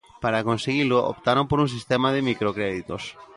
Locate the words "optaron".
1.13-1.45